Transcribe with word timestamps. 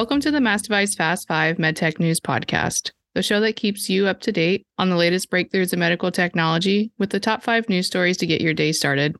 Welcome 0.00 0.20
to 0.20 0.30
the 0.30 0.40
Mass 0.40 0.62
Device 0.62 0.94
Fast 0.94 1.28
5 1.28 1.58
MedTech 1.58 2.00
News 2.00 2.20
Podcast, 2.20 2.92
the 3.12 3.22
show 3.22 3.38
that 3.40 3.56
keeps 3.56 3.90
you 3.90 4.06
up 4.06 4.22
to 4.22 4.32
date 4.32 4.66
on 4.78 4.88
the 4.88 4.96
latest 4.96 5.30
breakthroughs 5.30 5.74
in 5.74 5.78
medical 5.78 6.10
technology 6.10 6.90
with 6.96 7.10
the 7.10 7.20
top 7.20 7.42
five 7.42 7.68
news 7.68 7.86
stories 7.86 8.16
to 8.16 8.26
get 8.26 8.40
your 8.40 8.54
day 8.54 8.72
started. 8.72 9.14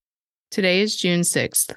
Today 0.50 0.80
is 0.80 0.96
June 0.96 1.20
6th. 1.20 1.76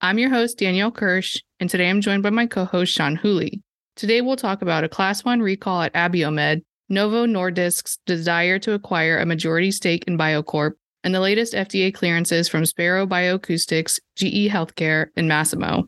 I'm 0.00 0.18
your 0.18 0.28
host, 0.28 0.58
Danielle 0.58 0.90
Kirsh, 0.90 1.40
and 1.60 1.70
today 1.70 1.88
I'm 1.88 2.00
joined 2.00 2.24
by 2.24 2.30
my 2.30 2.46
co 2.46 2.64
host, 2.64 2.92
Sean 2.92 3.14
Whooley. 3.14 3.62
Today 3.94 4.20
we'll 4.20 4.34
talk 4.34 4.60
about 4.60 4.82
a 4.82 4.88
Class 4.88 5.24
1 5.24 5.40
recall 5.40 5.80
at 5.80 5.94
Abiomed, 5.94 6.62
Novo 6.88 7.26
Nordisk's 7.26 7.98
desire 8.06 8.58
to 8.58 8.72
acquire 8.72 9.20
a 9.20 9.24
majority 9.24 9.70
stake 9.70 10.02
in 10.08 10.18
Biocorp, 10.18 10.72
and 11.04 11.14
the 11.14 11.20
latest 11.20 11.54
FDA 11.54 11.94
clearances 11.94 12.48
from 12.48 12.66
Sparrow 12.66 13.06
Bioacoustics, 13.06 14.00
GE 14.16 14.50
Healthcare, 14.50 15.10
and 15.14 15.30
Masimo. 15.30 15.86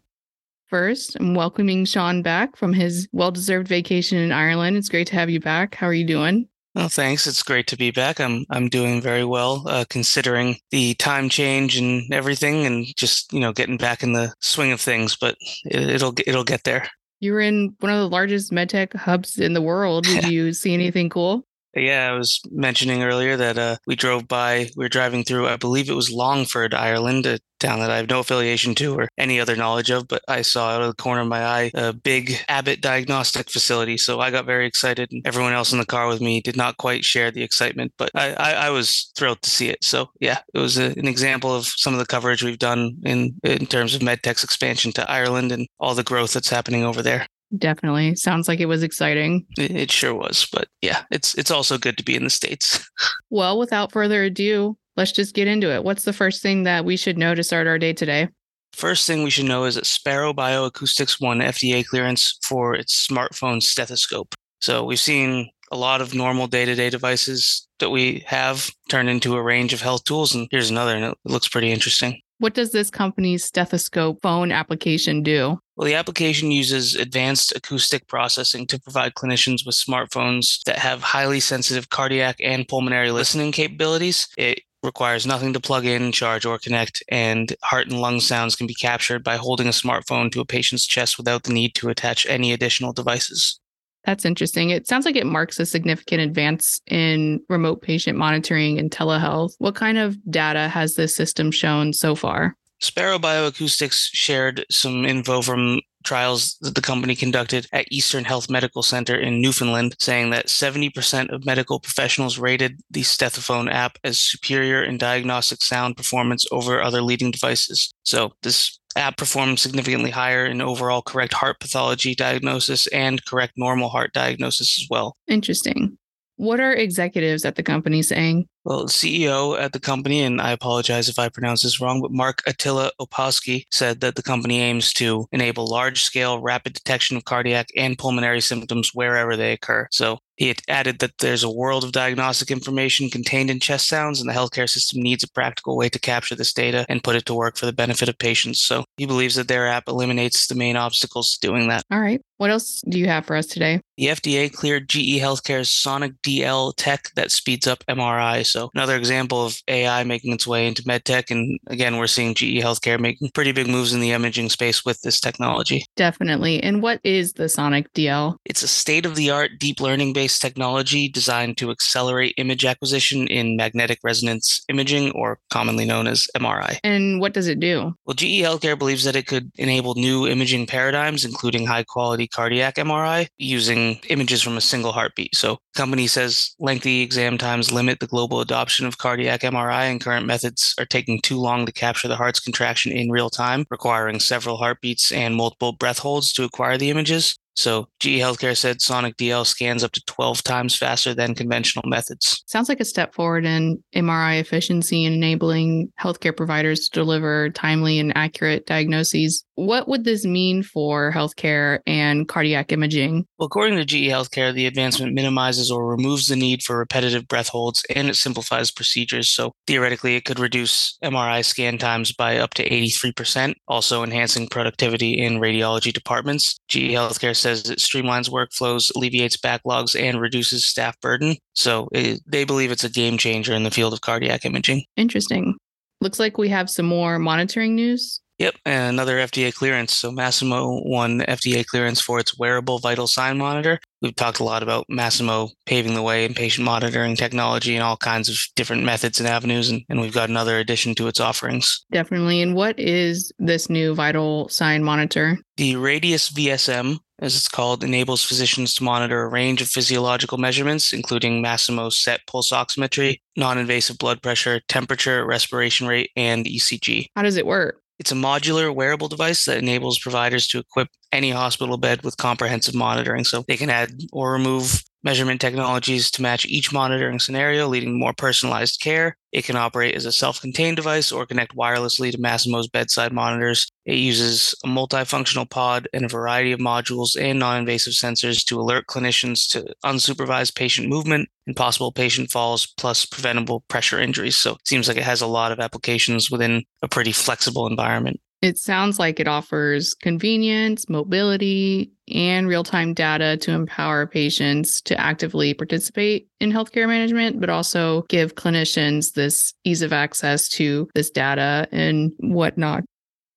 First, 0.74 1.16
I'm 1.20 1.36
welcoming 1.36 1.84
Sean 1.84 2.20
back 2.20 2.56
from 2.56 2.72
his 2.72 3.06
well 3.12 3.30
deserved 3.30 3.68
vacation 3.68 4.18
in 4.18 4.32
Ireland. 4.32 4.76
It's 4.76 4.88
great 4.88 5.06
to 5.06 5.14
have 5.14 5.30
you 5.30 5.38
back. 5.38 5.76
How 5.76 5.86
are 5.86 5.94
you 5.94 6.04
doing? 6.04 6.48
Well, 6.74 6.88
thanks. 6.88 7.28
It's 7.28 7.44
great 7.44 7.68
to 7.68 7.76
be 7.76 7.92
back. 7.92 8.18
I'm 8.18 8.44
I'm 8.50 8.68
doing 8.68 9.00
very 9.00 9.24
well, 9.24 9.62
uh, 9.68 9.84
considering 9.88 10.56
the 10.72 10.94
time 10.94 11.28
change 11.28 11.76
and 11.76 12.12
everything, 12.12 12.66
and 12.66 12.86
just 12.96 13.32
you 13.32 13.38
know 13.38 13.52
getting 13.52 13.76
back 13.76 14.02
in 14.02 14.14
the 14.14 14.34
swing 14.40 14.72
of 14.72 14.80
things. 14.80 15.14
But 15.14 15.36
it, 15.64 16.02
will 16.02 16.12
it'll 16.26 16.42
get 16.42 16.64
there. 16.64 16.88
You 17.20 17.34
were 17.34 17.40
in 17.40 17.76
one 17.78 17.92
of 17.92 18.00
the 18.00 18.08
largest 18.08 18.50
medtech 18.50 18.96
hubs 18.96 19.38
in 19.38 19.52
the 19.52 19.62
world. 19.62 20.06
Did 20.06 20.24
you 20.28 20.52
see 20.52 20.74
anything 20.74 21.08
cool? 21.08 21.46
Yeah, 21.76 22.10
I 22.10 22.16
was 22.16 22.40
mentioning 22.52 23.02
earlier 23.02 23.36
that 23.36 23.58
uh, 23.58 23.76
we 23.86 23.96
drove 23.96 24.28
by, 24.28 24.70
we 24.76 24.84
were 24.84 24.88
driving 24.88 25.24
through, 25.24 25.48
I 25.48 25.56
believe 25.56 25.90
it 25.90 25.94
was 25.94 26.10
Longford, 26.10 26.72
Ireland, 26.72 27.26
a 27.26 27.40
town 27.58 27.80
that 27.80 27.90
I 27.90 27.96
have 27.96 28.08
no 28.08 28.20
affiliation 28.20 28.74
to 28.76 28.94
or 28.94 29.08
any 29.18 29.40
other 29.40 29.56
knowledge 29.56 29.90
of, 29.90 30.06
but 30.06 30.22
I 30.28 30.42
saw 30.42 30.70
out 30.70 30.82
of 30.82 30.88
the 30.88 31.02
corner 31.02 31.22
of 31.22 31.28
my 31.28 31.44
eye 31.44 31.70
a 31.74 31.92
big 31.92 32.38
Abbott 32.48 32.80
diagnostic 32.80 33.50
facility. 33.50 33.96
So 33.96 34.20
I 34.20 34.30
got 34.30 34.44
very 34.44 34.66
excited. 34.66 35.10
And 35.10 35.26
everyone 35.26 35.52
else 35.52 35.72
in 35.72 35.78
the 35.78 35.86
car 35.86 36.06
with 36.06 36.20
me 36.20 36.40
did 36.40 36.56
not 36.56 36.76
quite 36.76 37.04
share 37.04 37.30
the 37.30 37.42
excitement, 37.42 37.92
but 37.98 38.10
I, 38.14 38.34
I, 38.34 38.52
I 38.52 38.70
was 38.70 39.10
thrilled 39.16 39.42
to 39.42 39.50
see 39.50 39.68
it. 39.68 39.82
So 39.82 40.10
yeah, 40.20 40.38
it 40.52 40.58
was 40.58 40.78
a, 40.78 40.96
an 40.96 41.08
example 41.08 41.54
of 41.54 41.66
some 41.66 41.92
of 41.92 41.98
the 41.98 42.06
coverage 42.06 42.42
we've 42.42 42.58
done 42.58 42.96
in, 43.04 43.34
in 43.42 43.66
terms 43.66 43.94
of 43.94 44.02
MedTech's 44.02 44.44
expansion 44.44 44.92
to 44.92 45.10
Ireland 45.10 45.50
and 45.50 45.66
all 45.80 45.94
the 45.94 46.04
growth 46.04 46.34
that's 46.34 46.50
happening 46.50 46.84
over 46.84 47.02
there. 47.02 47.26
Definitely. 47.56 48.16
Sounds 48.16 48.48
like 48.48 48.60
it 48.60 48.66
was 48.66 48.82
exciting. 48.82 49.46
It, 49.56 49.90
sure 49.90 50.14
was. 50.14 50.46
But 50.52 50.68
yeah, 50.82 51.02
it's 51.10 51.34
it's 51.34 51.50
also 51.50 51.78
good 51.78 51.96
to 51.98 52.04
be 52.04 52.16
in 52.16 52.24
the 52.24 52.30
States. 52.30 52.88
well, 53.30 53.58
without 53.58 53.92
further 53.92 54.24
ado, 54.24 54.76
let's 54.96 55.12
just 55.12 55.34
get 55.34 55.46
into 55.46 55.70
it. 55.70 55.84
What's 55.84 56.04
the 56.04 56.12
first 56.12 56.42
thing 56.42 56.64
that 56.64 56.84
we 56.84 56.96
should 56.96 57.18
know 57.18 57.34
to 57.34 57.42
start 57.42 57.66
our 57.66 57.78
day 57.78 57.92
today? 57.92 58.28
First 58.72 59.06
thing 59.06 59.22
we 59.22 59.30
should 59.30 59.44
know 59.44 59.64
is 59.64 59.76
that 59.76 59.86
Sparrow 59.86 60.32
Bioacoustics 60.32 61.20
won 61.20 61.38
FDA 61.38 61.86
clearance 61.86 62.38
for 62.42 62.74
its 62.74 63.06
smartphone 63.06 63.62
stethoscope. 63.62 64.34
So 64.60 64.84
we've 64.84 64.98
seen 64.98 65.50
a 65.70 65.76
lot 65.76 66.00
of 66.00 66.14
normal 66.14 66.46
day-to-day 66.46 66.90
devices 66.90 67.66
that 67.78 67.90
we 67.90 68.24
have 68.26 68.70
turned 68.88 69.08
into 69.08 69.36
a 69.36 69.42
range 69.42 69.72
of 69.72 69.80
health 69.80 70.04
tools, 70.04 70.34
and 70.34 70.48
here's 70.50 70.70
another, 70.70 70.94
and 70.96 71.04
it 71.04 71.18
looks 71.24 71.48
pretty 71.48 71.70
interesting. 71.70 72.20
What 72.38 72.54
does 72.54 72.72
this 72.72 72.90
company's 72.90 73.44
stethoscope 73.44 74.20
phone 74.22 74.50
application 74.50 75.22
do? 75.22 75.60
Well, 75.76 75.86
the 75.86 75.94
application 75.94 76.50
uses 76.50 76.94
advanced 76.94 77.52
acoustic 77.56 78.06
processing 78.06 78.66
to 78.68 78.80
provide 78.80 79.14
clinicians 79.14 79.64
with 79.64 79.74
smartphones 79.74 80.62
that 80.64 80.78
have 80.78 81.02
highly 81.02 81.40
sensitive 81.40 81.90
cardiac 81.90 82.36
and 82.40 82.66
pulmonary 82.66 83.10
listening 83.10 83.52
capabilities. 83.52 84.28
It 84.36 84.60
requires 84.82 85.26
nothing 85.26 85.52
to 85.52 85.60
plug 85.60 85.86
in, 85.86 86.12
charge, 86.12 86.44
or 86.44 86.58
connect, 86.58 87.02
and 87.08 87.54
heart 87.62 87.88
and 87.88 88.00
lung 88.00 88.20
sounds 88.20 88.54
can 88.54 88.66
be 88.66 88.74
captured 88.74 89.24
by 89.24 89.36
holding 89.36 89.66
a 89.66 89.70
smartphone 89.70 90.30
to 90.32 90.40
a 90.40 90.44
patient's 90.44 90.86
chest 90.86 91.16
without 91.18 91.44
the 91.44 91.52
need 91.52 91.74
to 91.76 91.88
attach 91.88 92.26
any 92.26 92.52
additional 92.52 92.92
devices. 92.92 93.58
That's 94.04 94.24
interesting. 94.24 94.70
It 94.70 94.86
sounds 94.86 95.06
like 95.06 95.16
it 95.16 95.26
marks 95.26 95.58
a 95.58 95.66
significant 95.66 96.20
advance 96.20 96.80
in 96.86 97.40
remote 97.48 97.82
patient 97.82 98.18
monitoring 98.18 98.78
and 98.78 98.90
telehealth. 98.90 99.54
What 99.58 99.74
kind 99.74 99.98
of 99.98 100.16
data 100.30 100.68
has 100.68 100.94
this 100.94 101.16
system 101.16 101.50
shown 101.50 101.92
so 101.92 102.14
far? 102.14 102.56
Sparrow 102.80 103.18
Bioacoustics 103.18 104.08
shared 104.12 104.66
some 104.70 105.06
info 105.06 105.40
from 105.40 105.80
trials 106.04 106.58
that 106.60 106.74
the 106.74 106.82
company 106.82 107.16
conducted 107.16 107.66
at 107.72 107.90
Eastern 107.90 108.24
Health 108.24 108.50
Medical 108.50 108.82
Center 108.82 109.16
in 109.18 109.40
Newfoundland, 109.40 109.96
saying 109.98 110.30
that 110.30 110.48
70% 110.48 111.32
of 111.32 111.46
medical 111.46 111.80
professionals 111.80 112.38
rated 112.38 112.80
the 112.90 113.00
Stethophone 113.00 113.72
app 113.72 113.96
as 114.04 114.20
superior 114.20 114.84
in 114.84 114.98
diagnostic 114.98 115.62
sound 115.62 115.96
performance 115.96 116.44
over 116.52 116.82
other 116.82 117.00
leading 117.00 117.30
devices. 117.30 117.94
So 118.02 118.34
this 118.42 118.78
app 118.96 119.16
performs 119.16 119.62
significantly 119.62 120.10
higher 120.10 120.46
in 120.46 120.60
overall 120.60 121.02
correct 121.02 121.32
heart 121.32 121.60
pathology 121.60 122.14
diagnosis 122.14 122.86
and 122.88 123.24
correct 123.24 123.54
normal 123.56 123.88
heart 123.88 124.12
diagnosis 124.12 124.80
as 124.80 124.86
well. 124.90 125.16
Interesting. 125.28 125.98
What 126.36 126.58
are 126.58 126.72
executives 126.72 127.44
at 127.44 127.54
the 127.54 127.62
company 127.62 128.02
saying? 128.02 128.48
Well, 128.64 128.86
CEO 128.86 129.60
at 129.60 129.72
the 129.72 129.78
company, 129.78 130.22
and 130.22 130.40
I 130.40 130.50
apologize 130.50 131.08
if 131.08 131.18
I 131.18 131.28
pronounce 131.28 131.62
this 131.62 131.80
wrong, 131.80 132.00
but 132.00 132.10
Mark 132.10 132.42
Attila 132.46 132.90
Opalski 133.00 133.66
said 133.70 134.00
that 134.00 134.16
the 134.16 134.22
company 134.22 134.60
aims 134.60 134.92
to 134.94 135.26
enable 135.30 135.66
large 135.66 136.02
scale 136.02 136.40
rapid 136.40 136.72
detection 136.72 137.16
of 137.16 137.24
cardiac 137.24 137.68
and 137.76 137.98
pulmonary 137.98 138.40
symptoms 138.40 138.90
wherever 138.94 139.36
they 139.36 139.52
occur. 139.52 139.86
So 139.92 140.18
he 140.36 140.54
added 140.68 140.98
that 140.98 141.18
there's 141.18 141.44
a 141.44 141.50
world 141.50 141.84
of 141.84 141.92
diagnostic 141.92 142.50
information 142.50 143.10
contained 143.10 143.50
in 143.50 143.60
chest 143.60 143.88
sounds, 143.88 144.20
and 144.20 144.28
the 144.28 144.34
healthcare 144.34 144.68
system 144.68 145.02
needs 145.02 145.22
a 145.22 145.30
practical 145.30 145.76
way 145.76 145.88
to 145.88 145.98
capture 145.98 146.34
this 146.34 146.52
data 146.52 146.84
and 146.88 147.04
put 147.04 147.16
it 147.16 147.26
to 147.26 147.34
work 147.34 147.56
for 147.56 147.66
the 147.66 147.72
benefit 147.72 148.08
of 148.08 148.18
patients. 148.18 148.60
So 148.60 148.84
he 148.96 149.06
believes 149.06 149.34
that 149.36 149.48
their 149.48 149.66
app 149.66 149.88
eliminates 149.88 150.46
the 150.46 150.54
main 150.54 150.76
obstacles 150.76 151.36
to 151.36 151.46
doing 151.46 151.68
that. 151.68 151.84
All 151.90 152.00
right. 152.00 152.20
What 152.36 152.50
else 152.50 152.82
do 152.88 152.98
you 152.98 153.06
have 153.06 153.26
for 153.26 153.36
us 153.36 153.46
today? 153.46 153.80
The 153.96 154.06
FDA 154.06 154.52
cleared 154.52 154.88
GE 154.88 155.20
Healthcare's 155.20 155.70
Sonic 155.70 156.20
DL 156.22 156.74
tech 156.76 157.10
that 157.14 157.30
speeds 157.30 157.68
up 157.68 157.84
MRI. 157.88 158.44
So 158.44 158.70
another 158.74 158.96
example 158.96 159.46
of 159.46 159.56
AI 159.68 160.02
making 160.02 160.32
its 160.32 160.46
way 160.46 160.66
into 160.66 160.82
medtech. 160.82 161.30
And 161.30 161.58
again, 161.68 161.96
we're 161.96 162.08
seeing 162.08 162.34
GE 162.34 162.60
Healthcare 162.60 162.98
making 162.98 163.30
pretty 163.34 163.52
big 163.52 163.68
moves 163.68 163.92
in 163.92 164.00
the 164.00 164.10
imaging 164.10 164.48
space 164.48 164.84
with 164.84 165.00
this 165.02 165.20
technology. 165.20 165.84
Definitely. 165.94 166.60
And 166.60 166.82
what 166.82 167.00
is 167.04 167.34
the 167.34 167.48
Sonic 167.48 167.92
DL? 167.92 168.36
It's 168.44 168.64
a 168.64 168.68
state 168.68 169.06
of 169.06 169.14
the 169.14 169.30
art 169.30 169.52
deep 169.60 169.80
learning 169.80 170.12
based 170.12 170.23
based 170.24 170.40
technology 170.40 171.06
designed 171.06 171.58
to 171.58 171.70
accelerate 171.70 172.32
image 172.38 172.64
acquisition 172.64 173.26
in 173.26 173.56
magnetic 173.58 173.98
resonance 174.02 174.64
imaging, 174.70 175.10
or 175.10 175.38
commonly 175.50 175.84
known 175.84 176.06
as 176.06 176.26
MRI. 176.34 176.78
And 176.82 177.20
what 177.20 177.34
does 177.34 177.46
it 177.46 177.60
do? 177.60 177.92
Well, 178.06 178.14
GE 178.14 178.40
Healthcare 178.40 178.78
believes 178.78 179.04
that 179.04 179.16
it 179.16 179.26
could 179.26 179.50
enable 179.56 179.94
new 179.96 180.26
imaging 180.26 180.66
paradigms, 180.66 181.26
including 181.26 181.66
high 181.66 181.84
quality 181.84 182.26
cardiac 182.26 182.76
MRI, 182.76 183.26
using 183.36 184.00
images 184.08 184.40
from 184.40 184.56
a 184.56 184.62
single 184.62 184.92
heartbeat. 184.92 185.36
So, 185.36 185.58
the 185.74 185.78
company 185.78 186.06
says 186.06 186.54
lengthy 186.58 187.02
exam 187.02 187.36
times 187.36 187.70
limit 187.70 188.00
the 188.00 188.06
global 188.06 188.40
adoption 188.40 188.86
of 188.86 188.96
cardiac 188.96 189.42
MRI, 189.42 189.90
and 189.90 190.00
current 190.00 190.24
methods 190.24 190.74
are 190.78 190.86
taking 190.86 191.20
too 191.20 191.38
long 191.38 191.66
to 191.66 191.72
capture 191.72 192.08
the 192.08 192.16
heart's 192.16 192.40
contraction 192.40 192.92
in 192.92 193.10
real 193.10 193.28
time, 193.28 193.66
requiring 193.70 194.20
several 194.20 194.56
heartbeats 194.56 195.12
and 195.12 195.36
multiple 195.36 195.72
breath 195.72 195.98
holds 195.98 196.32
to 196.32 196.44
acquire 196.44 196.78
the 196.78 196.88
images. 196.88 197.36
So 197.54 197.88
GE 198.00 198.18
Healthcare 198.18 198.56
said 198.56 198.80
Sonic 198.80 199.16
DL 199.16 199.46
scans 199.46 199.84
up 199.84 199.92
to 199.92 200.02
12 200.06 200.42
times 200.42 200.76
faster 200.76 201.14
than 201.14 201.34
conventional 201.34 201.88
methods. 201.88 202.42
Sounds 202.46 202.68
like 202.68 202.80
a 202.80 202.84
step 202.84 203.14
forward 203.14 203.44
in 203.44 203.82
MRI 203.94 204.40
efficiency 204.40 205.04
and 205.04 205.14
enabling 205.14 205.92
healthcare 206.00 206.36
providers 206.36 206.88
to 206.88 207.00
deliver 207.00 207.50
timely 207.50 207.98
and 207.98 208.16
accurate 208.16 208.66
diagnoses. 208.66 209.44
What 209.54 209.88
would 209.88 210.04
this 210.04 210.24
mean 210.24 210.62
for 210.62 211.12
healthcare 211.12 211.78
and 211.86 212.26
cardiac 212.26 212.72
imaging? 212.72 213.26
Well, 213.38 213.46
according 213.46 213.78
to 213.78 213.84
GE 213.84 214.08
Healthcare, 214.10 214.52
the 214.52 214.66
advancement 214.66 215.14
minimizes 215.14 215.70
or 215.70 215.86
removes 215.86 216.26
the 216.26 216.36
need 216.36 216.62
for 216.62 216.78
repetitive 216.78 217.28
breath 217.28 217.48
holds 217.48 217.84
and 217.94 218.08
it 218.08 218.16
simplifies 218.16 218.70
procedures. 218.70 219.30
So 219.30 219.52
theoretically, 219.66 220.16
it 220.16 220.24
could 220.24 220.40
reduce 220.40 220.98
MRI 221.04 221.44
scan 221.44 221.78
times 221.78 222.12
by 222.12 222.38
up 222.38 222.54
to 222.54 222.68
83%, 222.68 223.54
also 223.68 224.02
enhancing 224.02 224.48
productivity 224.48 225.12
in 225.12 225.38
radiology 225.38 225.92
departments. 225.92 226.58
GE 226.68 226.90
Healthcare 226.90 227.36
says 227.44 227.70
it 227.70 227.78
streamlines 227.78 228.28
workflows, 228.28 228.90
alleviates 228.96 229.36
backlogs, 229.36 229.98
and 229.98 230.20
reduces 230.20 230.66
staff 230.66 230.98
burden. 231.00 231.36
So 231.52 231.88
it, 231.92 232.20
they 232.26 232.44
believe 232.44 232.72
it's 232.72 232.84
a 232.84 232.88
game 232.88 233.18
changer 233.18 233.54
in 233.54 233.62
the 233.62 233.70
field 233.70 233.92
of 233.92 234.00
cardiac 234.00 234.44
imaging. 234.44 234.84
Interesting. 234.96 235.54
Looks 236.00 236.18
like 236.18 236.38
we 236.38 236.48
have 236.48 236.68
some 236.68 236.86
more 236.86 237.18
monitoring 237.18 237.76
news. 237.76 238.20
Yep, 238.38 238.56
and 238.64 238.94
another 238.94 239.18
FDA 239.18 239.54
clearance. 239.54 239.96
So 239.96 240.10
Masimo 240.10 240.84
won 240.84 241.20
FDA 241.20 241.64
clearance 241.64 242.00
for 242.00 242.18
its 242.18 242.36
wearable 242.36 242.80
vital 242.80 243.06
sign 243.06 243.38
monitor. 243.38 243.78
We've 244.02 244.14
talked 244.14 244.40
a 244.40 244.44
lot 244.44 244.62
about 244.62 244.86
Masimo 244.90 245.50
paving 245.66 245.94
the 245.94 246.02
way 246.02 246.24
in 246.24 246.34
patient 246.34 246.64
monitoring 246.64 247.14
technology 247.14 247.76
and 247.76 247.84
all 247.84 247.96
kinds 247.96 248.28
of 248.28 248.36
different 248.56 248.82
methods 248.82 249.20
and 249.20 249.28
avenues, 249.28 249.70
and, 249.70 249.82
and 249.88 250.00
we've 250.00 250.12
got 250.12 250.30
another 250.30 250.58
addition 250.58 250.96
to 250.96 251.06
its 251.06 251.20
offerings. 251.20 251.84
Definitely. 251.92 252.42
And 252.42 252.56
what 252.56 252.78
is 252.78 253.32
this 253.38 253.70
new 253.70 253.94
vital 253.94 254.48
sign 254.48 254.82
monitor? 254.82 255.38
The 255.56 255.76
Radius 255.76 256.30
VSM 256.30 256.98
as 257.24 257.36
it's 257.36 257.48
called, 257.48 257.82
enables 257.82 258.22
physicians 258.22 258.74
to 258.74 258.84
monitor 258.84 259.22
a 259.22 259.28
range 259.28 259.62
of 259.62 259.68
physiological 259.68 260.38
measurements, 260.38 260.92
including 260.92 261.42
Masimo 261.42 261.92
SET 261.92 262.20
pulse 262.26 262.50
oximetry, 262.50 263.20
non 263.36 263.58
invasive 263.58 263.98
blood 263.98 264.22
pressure, 264.22 264.60
temperature, 264.68 265.24
respiration 265.24 265.86
rate, 265.86 266.10
and 266.16 266.44
ECG. 266.44 267.06
How 267.16 267.22
does 267.22 267.36
it 267.36 267.46
work? 267.46 267.80
It's 267.98 268.12
a 268.12 268.16
modular 268.16 268.74
wearable 268.74 269.08
device 269.08 269.44
that 269.44 269.58
enables 269.58 269.98
providers 269.98 270.46
to 270.48 270.58
equip 270.58 270.88
any 271.12 271.30
hospital 271.30 271.76
bed 271.76 272.02
with 272.02 272.16
comprehensive 272.16 272.74
monitoring. 272.74 273.24
So 273.24 273.44
they 273.46 273.56
can 273.56 273.70
add 273.70 273.92
or 274.12 274.32
remove 274.32 274.82
measurement 275.04 275.40
technologies 275.40 276.10
to 276.12 276.22
match 276.22 276.46
each 276.46 276.72
monitoring 276.72 277.20
scenario, 277.20 277.68
leading 277.68 277.90
to 277.90 277.98
more 277.98 278.14
personalized 278.14 278.80
care. 278.80 279.16
It 279.32 279.44
can 279.44 279.56
operate 279.56 279.94
as 279.94 280.06
a 280.06 280.12
self 280.12 280.40
contained 280.40 280.76
device 280.76 281.12
or 281.12 281.26
connect 281.26 281.54
wirelessly 281.54 282.10
to 282.10 282.18
Masimo's 282.18 282.68
bedside 282.68 283.12
monitors. 283.12 283.70
It 283.84 283.96
uses 283.96 284.54
a 284.64 284.68
multifunctional 284.68 285.48
pod 285.48 285.88
and 285.92 286.04
a 286.04 286.08
variety 286.08 286.52
of 286.52 286.60
modules 286.60 287.20
and 287.20 287.38
non 287.38 287.58
invasive 287.58 287.92
sensors 287.92 288.44
to 288.46 288.60
alert 288.60 288.86
clinicians 288.86 289.46
to 289.50 289.74
unsupervised 289.84 290.54
patient 290.54 290.88
movement 290.88 291.28
and 291.46 291.54
possible 291.54 291.92
patient 291.92 292.30
falls, 292.30 292.66
plus 292.66 293.04
preventable 293.04 293.64
pressure 293.68 294.00
injuries. 294.00 294.36
So 294.36 294.52
it 294.52 294.66
seems 294.66 294.88
like 294.88 294.96
it 294.96 295.02
has 295.02 295.20
a 295.20 295.26
lot 295.26 295.52
of 295.52 295.60
applications 295.60 296.30
within 296.30 296.64
a 296.82 296.88
pretty 296.88 297.12
flexible 297.12 297.66
environment. 297.66 298.20
It 298.44 298.58
sounds 298.58 298.98
like 298.98 299.20
it 299.20 299.26
offers 299.26 299.94
convenience, 299.94 300.86
mobility, 300.90 301.92
and 302.12 302.46
real 302.46 302.62
time 302.62 302.92
data 302.92 303.38
to 303.38 303.52
empower 303.52 304.06
patients 304.06 304.82
to 304.82 305.00
actively 305.00 305.54
participate 305.54 306.28
in 306.40 306.52
healthcare 306.52 306.86
management, 306.86 307.40
but 307.40 307.48
also 307.48 308.02
give 308.10 308.34
clinicians 308.34 309.14
this 309.14 309.54
ease 309.64 309.80
of 309.80 309.94
access 309.94 310.46
to 310.50 310.90
this 310.94 311.08
data 311.08 311.66
and 311.72 312.12
whatnot. 312.18 312.84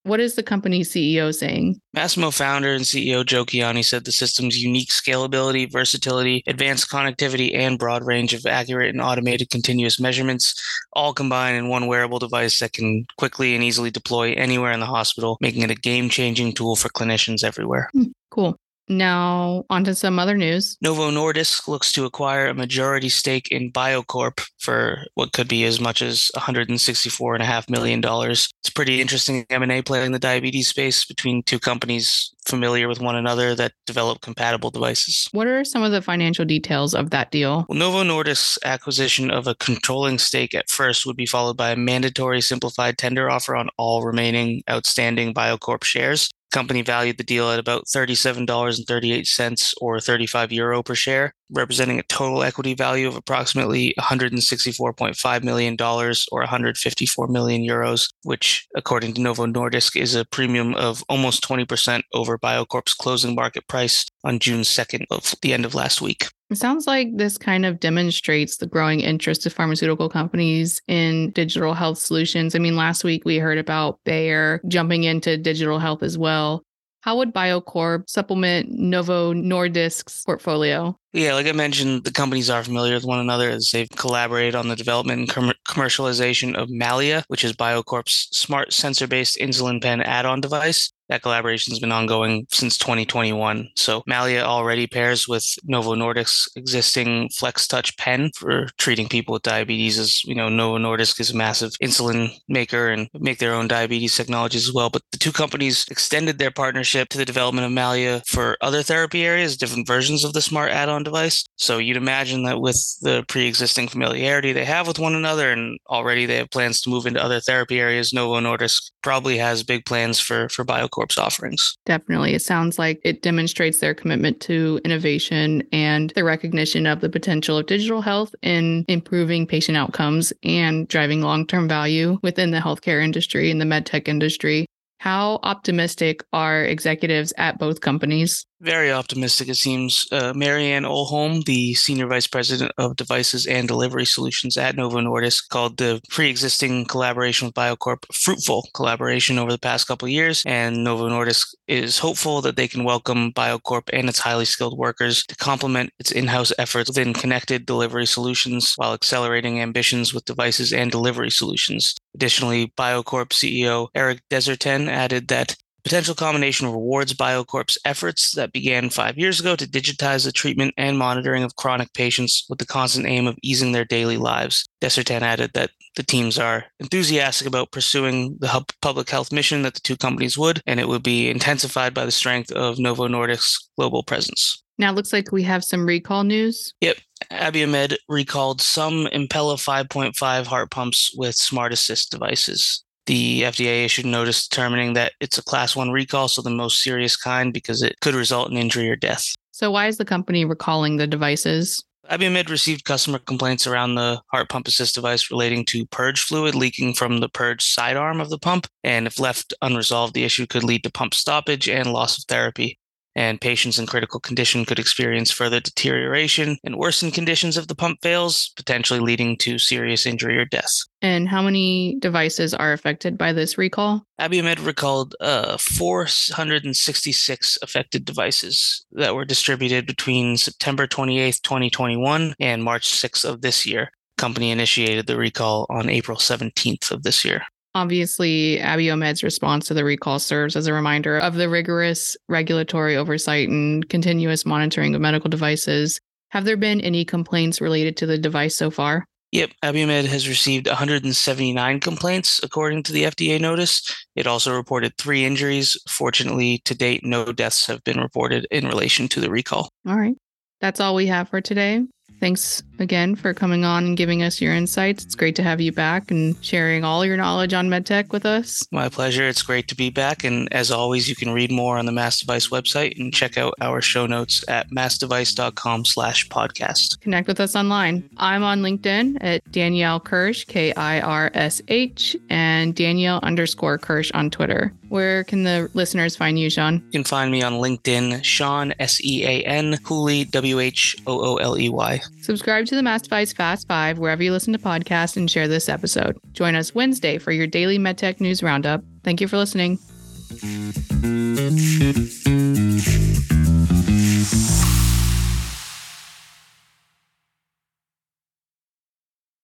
What 0.07 0.21
is 0.21 0.35
the 0.35 0.43
company's 0.43 0.89
CEO 0.89 1.35
saying? 1.35 1.81
Masimo 1.93 2.33
founder 2.33 2.73
and 2.73 2.85
CEO 2.85 3.25
Joe 3.25 3.43
Kiani 3.43 3.83
said 3.83 4.05
the 4.05 4.13
system's 4.13 4.57
unique 4.57 4.87
scalability, 4.87 5.69
versatility, 5.69 6.43
advanced 6.47 6.89
connectivity, 6.89 7.53
and 7.53 7.77
broad 7.77 8.05
range 8.05 8.33
of 8.33 8.45
accurate 8.45 8.91
and 8.91 9.01
automated 9.01 9.49
continuous 9.49 9.99
measurements 9.99 10.63
all 10.93 11.13
combine 11.13 11.55
in 11.55 11.67
one 11.67 11.87
wearable 11.87 12.19
device 12.19 12.59
that 12.59 12.71
can 12.71 13.05
quickly 13.17 13.53
and 13.53 13.65
easily 13.65 13.91
deploy 13.91 14.31
anywhere 14.31 14.71
in 14.71 14.79
the 14.79 14.85
hospital, 14.85 15.37
making 15.41 15.63
it 15.63 15.71
a 15.71 15.75
game 15.75 16.07
changing 16.07 16.53
tool 16.53 16.77
for 16.77 16.87
clinicians 16.87 17.43
everywhere. 17.43 17.89
Hmm, 17.91 18.05
cool. 18.29 18.57
Now, 18.89 19.65
on 19.69 19.83
to 19.85 19.95
some 19.95 20.19
other 20.19 20.37
news. 20.37 20.77
Novo 20.81 21.11
Nordisk 21.11 21.67
looks 21.67 21.91
to 21.93 22.05
acquire 22.05 22.47
a 22.47 22.53
majority 22.53 23.09
stake 23.09 23.49
in 23.51 23.71
Biocorp 23.71 24.45
for 24.59 25.05
what 25.15 25.33
could 25.33 25.47
be 25.47 25.63
as 25.65 25.79
much 25.79 26.01
as 26.01 26.31
$164.5 26.35 27.69
million. 27.69 28.01
It's 28.03 28.69
pretty 28.73 29.01
interesting 29.01 29.45
M&A 29.49 29.81
play 29.81 30.05
in 30.05 30.11
the 30.11 30.19
diabetes 30.19 30.67
space 30.69 31.05
between 31.05 31.43
two 31.43 31.59
companies 31.59 32.33
familiar 32.45 32.87
with 32.87 33.01
one 33.01 33.15
another 33.15 33.53
that 33.55 33.73
develop 33.85 34.21
compatible 34.21 34.71
devices. 34.71 35.27
What 35.31 35.47
are 35.47 35.65
some 35.65 35.83
of 35.83 35.91
the 35.91 36.01
financial 36.01 36.45
details 36.45 36.93
of 36.93 37.09
that 37.09 37.29
deal? 37.29 37.65
Well, 37.67 37.77
Novo 37.77 38.03
Nordisk's 38.03 38.57
acquisition 38.63 39.29
of 39.29 39.47
a 39.47 39.55
controlling 39.55 40.17
stake 40.17 40.55
at 40.55 40.69
first 40.69 41.05
would 41.05 41.17
be 41.17 41.25
followed 41.25 41.57
by 41.57 41.71
a 41.71 41.75
mandatory 41.75 42.41
simplified 42.41 42.97
tender 42.97 43.29
offer 43.29 43.55
on 43.55 43.69
all 43.77 44.03
remaining 44.03 44.63
outstanding 44.69 45.33
Biocorp 45.33 45.83
shares 45.83 46.29
company 46.51 46.81
valued 46.81 47.17
the 47.17 47.23
deal 47.23 47.49
at 47.49 47.59
about 47.59 47.85
$37.38 47.85 49.73
or 49.81 49.99
35 49.99 50.51
euro 50.51 50.83
per 50.83 50.95
share, 50.95 51.33
representing 51.51 51.99
a 51.99 52.03
total 52.03 52.43
equity 52.43 52.73
value 52.73 53.07
of 53.07 53.15
approximately 53.15 53.93
$164.5 53.99 55.43
million 55.43 55.77
or 55.79 56.39
154 56.39 57.27
million 57.27 57.61
euros, 57.61 58.09
which, 58.23 58.67
according 58.75 59.13
to 59.13 59.21
Novo 59.21 59.45
Nordisk, 59.45 59.99
is 59.99 60.15
a 60.15 60.25
premium 60.25 60.73
of 60.75 61.03
almost 61.09 61.43
20% 61.43 62.01
over 62.13 62.37
Biocorp's 62.37 62.93
closing 62.93 63.35
market 63.35 63.67
price 63.67 64.05
on 64.23 64.39
June 64.39 64.61
2nd 64.61 65.05
of 65.11 65.35
the 65.41 65.53
end 65.53 65.65
of 65.65 65.75
last 65.75 66.01
week. 66.01 66.27
It 66.49 66.57
sounds 66.57 66.87
like 66.87 67.09
this 67.17 67.37
kind 67.37 67.65
of 67.65 67.79
demonstrates 67.79 68.57
the 68.57 68.67
growing 68.67 69.01
interest 69.01 69.45
of 69.45 69.53
pharmaceutical 69.53 70.07
companies 70.07 70.81
in 70.87 71.31
digital 71.31 71.73
health 71.73 71.97
solutions. 71.97 72.55
I 72.55 72.59
mean, 72.59 72.77
last 72.77 73.03
week 73.03 73.25
we 73.25 73.37
heard 73.37 73.57
about 73.57 73.99
Bayer 74.05 74.61
jumping 74.67 75.03
into 75.03 75.37
digital 75.37 75.77
health 75.77 76.03
as 76.03 76.17
well. 76.17 76.63
How 77.01 77.17
would 77.17 77.33
Biocorp 77.33 78.09
supplement 78.09 78.71
Novo 78.71 79.33
Nordisk's 79.33 80.23
portfolio? 80.23 80.97
Yeah, 81.13 81.35
like 81.35 81.47
I 81.47 81.51
mentioned, 81.51 82.03
the 82.03 82.11
companies 82.11 82.49
are 82.49 82.63
familiar 82.63 82.95
with 82.95 83.05
one 83.05 83.19
another 83.19 83.49
as 83.49 83.71
they've 83.71 83.89
collaborated 83.89 84.55
on 84.55 84.67
the 84.67 84.75
development 84.75 85.19
and 85.19 85.29
com- 85.29 85.53
commercialization 85.65 86.55
of 86.55 86.69
Mallya, 86.69 87.23
which 87.27 87.43
is 87.43 87.53
Biocorp's 87.53 88.29
smart 88.37 88.73
sensor 88.73 89.07
based 89.07 89.37
insulin 89.37 89.81
pen 89.81 90.01
add 90.01 90.25
on 90.25 90.41
device. 90.41 90.91
That 91.09 91.21
collaboration 91.21 91.71
has 91.71 91.79
been 91.79 91.91
ongoing 91.91 92.47
since 92.51 92.77
2021. 92.77 93.69
So 93.75 94.03
Mallya 94.07 94.41
already 94.41 94.87
pairs 94.87 95.27
with 95.27 95.45
Novo 95.63 95.95
Nordisk's 95.95 96.49
existing 96.55 97.29
FlexTouch 97.29 97.97
pen 97.97 98.31
for 98.35 98.67
treating 98.77 99.07
people 99.07 99.33
with 99.33 99.43
diabetes. 99.43 99.97
As 99.97 100.23
you 100.25 100.35
know, 100.35 100.49
Novo 100.49 100.77
Nordisk 100.77 101.19
is 101.19 101.31
a 101.31 101.35
massive 101.35 101.71
insulin 101.81 102.29
maker 102.47 102.89
and 102.89 103.09
make 103.13 103.39
their 103.39 103.53
own 103.53 103.67
diabetes 103.67 104.15
technologies 104.15 104.67
as 104.67 104.73
well. 104.73 104.89
But 104.89 105.03
the 105.11 105.17
two 105.17 105.31
companies 105.31 105.85
extended 105.89 106.39
their 106.39 106.51
partnership 106.51 107.09
to 107.09 107.17
the 107.17 107.25
development 107.25 107.65
of 107.65 107.71
Mallya 107.71 108.25
for 108.27 108.57
other 108.61 108.83
therapy 108.83 109.25
areas, 109.25 109.57
different 109.57 109.87
versions 109.87 110.23
of 110.23 110.33
the 110.33 110.41
smart 110.41 110.71
add-on 110.71 111.03
device. 111.03 111.45
So 111.55 111.77
you'd 111.77 111.97
imagine 111.97 112.43
that 112.43 112.59
with 112.59 112.77
the 113.01 113.23
pre-existing 113.27 113.87
familiarity 113.87 114.51
they 114.51 114.65
have 114.65 114.87
with 114.87 114.99
one 114.99 115.15
another, 115.15 115.51
and 115.51 115.79
already 115.89 116.25
they 116.25 116.37
have 116.37 116.49
plans 116.49 116.81
to 116.81 116.89
move 116.89 117.05
into 117.05 117.23
other 117.23 117.39
therapy 117.39 117.79
areas, 117.79 118.13
Novo 118.13 118.39
Nordisk 118.39 118.91
probably 119.01 119.37
has 119.37 119.63
big 119.63 119.85
plans 119.85 120.19
for 120.19 120.49
for 120.49 120.65
Biocorp's 120.97 121.17
offerings. 121.17 121.77
Definitely, 121.85 122.33
it 122.33 122.41
sounds 122.41 122.79
like 122.79 122.99
it 123.03 123.21
demonstrates 123.21 123.79
their 123.79 123.93
commitment 123.93 124.39
to 124.41 124.79
innovation 124.83 125.63
and 125.71 126.11
the 126.15 126.23
recognition 126.23 126.85
of 126.87 127.01
the 127.01 127.09
potential 127.09 127.57
of 127.57 127.65
digital 127.65 128.01
health 128.01 128.33
in 128.41 128.85
improving 128.87 129.47
patient 129.47 129.77
outcomes 129.77 130.33
and 130.43 130.87
driving 130.87 131.21
long-term 131.21 131.67
value 131.67 132.17
within 132.23 132.51
the 132.51 132.59
healthcare 132.59 133.03
industry 133.03 133.51
and 133.51 133.61
the 133.61 133.65
medtech 133.65 134.07
industry. 134.07 134.65
How 134.99 135.39
optimistic 135.43 136.23
are 136.33 136.63
executives 136.63 137.31
at 137.37 137.59
both 137.59 137.81
companies? 137.81 138.45
Very 138.59 138.91
optimistic, 138.91 139.49
it 139.49 139.55
seems. 139.55 140.07
Uh, 140.11 140.33
Marianne 140.35 140.83
Olholm, 140.83 141.45
the 141.45 141.75
Senior 141.75 142.07
Vice 142.07 142.25
President 142.25 142.71
of 142.79 142.95
Devices 142.95 143.45
and 143.45 143.67
Delivery 143.67 144.05
Solutions 144.05 144.57
at 144.57 144.75
Novo 144.75 144.97
Nordisk, 144.99 145.47
called 145.49 145.77
the 145.77 146.01
pre 146.09 146.27
existing 146.27 146.85
collaboration 146.85 147.45
with 147.45 147.53
Biocorp 147.53 148.05
fruitful 148.11 148.67
collaboration 148.73 149.37
over 149.37 149.51
the 149.51 149.59
past 149.59 149.87
couple 149.87 150.07
years. 150.07 150.41
And 150.47 150.83
Novo 150.83 151.07
Nordisk 151.07 151.53
is 151.67 151.99
hopeful 151.99 152.41
that 152.41 152.55
they 152.55 152.67
can 152.67 152.83
welcome 152.83 153.31
Biocorp 153.31 153.89
and 153.93 154.09
its 154.09 154.17
highly 154.17 154.45
skilled 154.45 154.75
workers 154.75 155.23
to 155.27 155.35
complement 155.35 155.91
its 155.99 156.11
in 156.11 156.25
house 156.25 156.51
efforts 156.57 156.89
within 156.89 157.13
connected 157.13 157.67
delivery 157.67 158.07
solutions 158.07 158.73
while 158.77 158.93
accelerating 158.93 159.61
ambitions 159.61 160.15
with 160.15 160.25
devices 160.25 160.73
and 160.73 160.89
delivery 160.89 161.29
solutions. 161.29 161.95
Additionally, 162.15 162.73
Biocorp 162.75 163.29
CEO 163.29 163.89
Eric 163.93 164.21
Dessertenne 164.31 164.89
added 164.89 165.27
that 165.27 165.55
potential 165.87 166.13
combination 166.13 166.69
rewards 166.69 167.13
Biocorp's 167.13 167.77
efforts 167.85 168.33
that 168.33 168.51
began 168.51 168.89
five 168.89 169.17
years 169.17 169.39
ago 169.39 169.55
to 169.55 169.65
digitize 169.65 170.25
the 170.25 170.33
treatment 170.33 170.73
and 170.75 170.97
monitoring 170.97 171.43
of 171.43 171.55
chronic 171.55 171.93
patients 171.93 172.45
with 172.49 172.59
the 172.59 172.65
constant 172.65 173.05
aim 173.05 173.25
of 173.25 173.37
easing 173.41 173.71
their 173.71 173.85
daily 173.85 174.17
lives. 174.17 174.67
Dessertenne 174.81 175.21
added 175.21 175.51
that 175.53 175.69
the 175.95 176.03
teams 176.03 176.37
are 176.37 176.65
enthusiastic 176.81 177.47
about 177.47 177.71
pursuing 177.71 178.35
the 178.39 178.65
public 178.81 179.09
health 179.09 179.31
mission 179.31 179.61
that 179.61 179.75
the 179.75 179.79
two 179.79 179.95
companies 179.95 180.37
would, 180.37 180.61
and 180.67 180.81
it 180.81 180.89
would 180.89 181.03
be 181.03 181.29
intensified 181.29 181.93
by 181.93 182.03
the 182.03 182.11
strength 182.11 182.51
of 182.51 182.77
Novo 182.77 183.07
Nordisk's 183.07 183.69
global 183.77 184.03
presence. 184.03 184.61
Now 184.77 184.91
it 184.91 184.95
looks 184.95 185.13
like 185.13 185.31
we 185.31 185.43
have 185.43 185.63
some 185.63 185.85
recall 185.85 186.25
news. 186.25 186.73
Yep. 186.81 186.97
Abiomed 187.31 187.95
recalled 188.09 188.59
some 188.59 189.07
Impella 189.13 189.55
5.5 189.55 190.45
heart 190.47 190.69
pumps 190.69 191.15
with 191.15 191.33
Smart 191.33 191.71
Assist 191.71 192.11
devices 192.11 192.83
the 193.07 193.41
FDA 193.41 193.83
issued 193.83 194.05
notice 194.05 194.47
determining 194.47 194.93
that 194.93 195.13
it's 195.19 195.37
a 195.37 195.43
class 195.43 195.75
one 195.75 195.91
recall, 195.91 196.27
so 196.27 196.41
the 196.41 196.49
most 196.49 196.83
serious 196.83 197.15
kind 197.15 197.53
because 197.53 197.81
it 197.81 197.99
could 198.01 198.13
result 198.13 198.51
in 198.51 198.57
injury 198.57 198.89
or 198.89 198.95
death. 198.95 199.33
So, 199.51 199.71
why 199.71 199.87
is 199.87 199.97
the 199.97 200.05
company 200.05 200.45
recalling 200.45 200.97
the 200.97 201.07
devices? 201.07 201.83
Abiomed 202.09 202.49
received 202.49 202.85
customer 202.85 203.19
complaints 203.19 203.67
around 203.67 203.95
the 203.95 204.21
heart 204.31 204.47
pump 204.49 204.67
assist 204.67 204.95
device 204.95 205.29
relating 205.29 205.65
to 205.65 205.85
purge 205.87 206.21
fluid 206.21 206.55
leaking 206.55 206.93
from 206.93 207.19
the 207.19 207.27
purge 207.27 207.61
sidearm 207.61 208.21
of 208.21 208.29
the 208.29 208.37
pump. 208.37 208.67
And 208.83 209.07
if 209.07 209.19
left 209.19 209.53
unresolved, 209.61 210.13
the 210.13 210.23
issue 210.23 210.45
could 210.45 210.63
lead 210.63 210.83
to 210.83 210.91
pump 210.91 211.13
stoppage 211.13 211.67
and 211.67 211.91
loss 211.91 212.17
of 212.17 212.23
therapy 212.25 212.79
and 213.17 213.41
patients 213.41 213.79
in 213.79 213.87
critical 213.87 214.19
condition 214.19 214.63
could 214.63 214.77
experience 214.77 215.31
further 215.31 215.59
deterioration 215.59 216.57
and 216.63 216.77
worsen 216.77 217.09
conditions 217.09 217.57
if 217.57 217.65
the 217.65 217.75
pump 217.75 217.97
fails, 218.03 218.51
potentially 218.55 218.99
leading 218.99 219.35
to 219.37 219.57
serious 219.57 220.05
injury 220.05 220.37
or 220.37 220.45
death. 220.45 220.83
And 221.01 221.27
how 221.27 221.41
many 221.41 221.97
devices 221.99 222.53
are 222.53 222.73
affected 222.73 223.17
by 223.17 223.33
this 223.33 223.57
recall? 223.57 224.03
Abiomed 224.21 224.63
recalled 224.63 225.15
uh, 225.19 225.57
466 225.57 227.57
affected 227.63 228.05
devices 228.05 228.85
that 228.91 229.15
were 229.15 229.25
distributed 229.25 229.87
between 229.87 230.37
September 230.37 230.85
28th, 230.85 231.41
2021 231.41 232.35
and 232.39 232.63
March 232.63 232.87
6th 232.87 233.25
of 233.25 233.41
this 233.41 233.65
year. 233.65 233.89
Company 234.17 234.51
initiated 234.51 235.07
the 235.07 235.17
recall 235.17 235.65
on 235.69 235.89
April 235.89 236.17
17th 236.17 236.91
of 236.91 237.03
this 237.03 237.25
year. 237.25 237.43
Obviously, 237.77 238.57
Abiomed's 238.57 239.21
response 239.21 239.67
to 239.67 239.75
the 239.75 239.83
recall 239.83 240.17
serves 240.17 240.55
as 240.55 240.65
a 240.65 240.73
reminder 240.73 241.15
of 241.15 241.35
the 241.35 241.47
rigorous 241.47 242.17
regulatory 242.27 242.97
oversight 242.97 243.49
and 243.49 243.87
continuous 243.87 244.47
monitoring 244.47 244.95
of 244.95 245.01
medical 245.01 245.29
devices. 245.29 245.99
Have 246.29 246.45
there 246.45 246.57
been 246.57 246.81
any 246.81 247.05
complaints 247.05 247.61
related 247.61 247.95
to 247.97 248.07
the 248.07 248.17
device 248.17 248.57
so 248.57 248.71
far? 248.71 249.05
Yep, 249.31 249.51
Abiomed 249.63 250.07
has 250.07 250.27
received 250.27 250.65
179 250.65 251.79
complaints 251.79 252.39
according 252.41 252.81
to 252.81 252.93
the 252.93 253.03
FDA 253.03 253.39
notice. 253.39 253.95
It 254.15 254.25
also 254.25 254.55
reported 254.55 254.97
three 254.97 255.23
injuries. 255.23 255.77
Fortunately, 255.87 256.59
to 256.65 256.73
date, 256.73 257.05
no 257.05 257.31
deaths 257.31 257.67
have 257.67 257.83
been 257.83 257.99
reported 257.99 258.47
in 258.49 258.65
relation 258.65 259.07
to 259.09 259.21
the 259.21 259.29
recall. 259.29 259.69
All 259.87 259.95
right. 259.95 260.15
That's 260.61 260.79
all 260.79 260.95
we 260.95 261.05
have 261.05 261.29
for 261.29 261.41
today. 261.41 261.85
Thanks 262.19 262.63
again 262.79 263.15
for 263.15 263.33
coming 263.33 263.63
on 263.63 263.85
and 263.85 263.97
giving 263.97 264.23
us 264.23 264.41
your 264.41 264.53
insights. 264.53 265.05
It's 265.05 265.15
great 265.15 265.35
to 265.35 265.43
have 265.43 265.61
you 265.61 265.71
back 265.71 266.09
and 266.09 266.35
sharing 266.43 266.83
all 266.83 267.05
your 267.05 267.17
knowledge 267.17 267.53
on 267.53 267.69
medtech 267.69 268.11
with 268.11 268.25
us. 268.25 268.65
My 268.71 268.89
pleasure. 268.89 269.27
It's 269.27 269.41
great 269.41 269.67
to 269.67 269.75
be 269.75 269.89
back. 269.89 270.23
And 270.23 270.51
as 270.51 270.71
always, 270.71 271.07
you 271.07 271.15
can 271.15 271.31
read 271.31 271.51
more 271.51 271.77
on 271.77 271.85
the 271.85 271.91
Mass 271.91 272.19
Device 272.19 272.49
website 272.49 272.99
and 272.99 273.13
check 273.13 273.37
out 273.37 273.53
our 273.61 273.81
show 273.81 274.05
notes 274.05 274.43
at 274.47 274.69
massdevice.com 274.71 275.85
slash 275.85 276.27
podcast. 276.29 276.99
Connect 277.01 277.27
with 277.27 277.39
us 277.39 277.55
online. 277.55 278.09
I'm 278.17 278.43
on 278.43 278.61
LinkedIn 278.61 279.17
at 279.21 279.49
Danielle 279.51 279.99
Kirsh, 279.99 280.47
K 280.47 280.73
I 280.73 281.01
R 281.01 281.31
S 281.33 281.61
H, 281.67 282.15
and 282.29 282.75
Danielle 282.75 283.19
underscore 283.23 283.77
Kirsh 283.77 284.11
on 284.13 284.29
Twitter. 284.29 284.73
Where 284.89 285.23
can 285.23 285.43
the 285.43 285.69
listeners 285.73 286.15
find 286.15 286.39
you, 286.39 286.49
Sean? 286.49 286.75
You 286.85 286.91
can 286.91 287.03
find 287.03 287.31
me 287.31 287.41
on 287.41 287.53
LinkedIn, 287.53 288.23
Sean, 288.23 288.73
S 288.79 289.03
E 289.03 289.25
A 289.25 289.43
N, 289.43 289.77
Whooley, 289.83 290.25
W 290.25 290.59
H 290.59 290.95
O 291.05 291.33
O 291.33 291.35
L 291.37 291.57
E 291.57 291.69
Y. 291.69 292.01
Subscribe 292.21 292.65
to 292.67 292.75
the 292.75 292.81
Device 292.81 293.33
Fast 293.33 293.67
Five 293.67 293.99
wherever 293.99 294.23
you 294.23 294.31
listen 294.31 294.53
to 294.53 294.59
podcasts 294.59 295.17
and 295.17 295.29
share 295.29 295.47
this 295.47 295.69
episode. 295.69 296.17
Join 296.33 296.55
us 296.55 296.73
Wednesday 296.73 297.17
for 297.17 297.31
your 297.31 297.47
daily 297.47 297.77
MedTech 297.77 298.19
news 298.19 298.41
roundup. 298.41 298.81
Thank 299.03 299.21
you 299.21 299.27
for 299.27 299.37
listening. 299.37 299.77